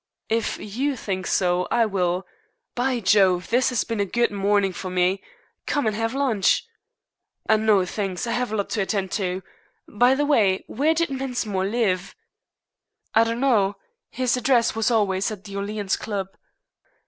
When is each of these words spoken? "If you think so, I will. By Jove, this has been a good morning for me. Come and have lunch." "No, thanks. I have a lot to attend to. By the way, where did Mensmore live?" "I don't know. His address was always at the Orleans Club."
"If 0.29 0.57
you 0.57 0.95
think 0.95 1.27
so, 1.27 1.67
I 1.69 1.85
will. 1.85 2.25
By 2.73 2.99
Jove, 3.01 3.51
this 3.51 3.69
has 3.69 3.83
been 3.83 3.99
a 3.99 4.05
good 4.05 4.31
morning 4.31 4.73
for 4.73 4.89
me. 4.89 5.21
Come 5.67 5.85
and 5.85 5.95
have 5.95 6.15
lunch." 6.15 6.65
"No, 7.47 7.85
thanks. 7.85 8.25
I 8.25 8.31
have 8.31 8.51
a 8.51 8.55
lot 8.55 8.71
to 8.71 8.81
attend 8.81 9.11
to. 9.11 9.43
By 9.87 10.15
the 10.15 10.25
way, 10.25 10.63
where 10.65 10.95
did 10.95 11.09
Mensmore 11.11 11.65
live?" 11.69 12.15
"I 13.13 13.23
don't 13.23 13.39
know. 13.41 13.75
His 14.09 14.35
address 14.35 14.73
was 14.75 14.89
always 14.89 15.29
at 15.29 15.43
the 15.43 15.55
Orleans 15.55 15.95
Club." 15.97 16.29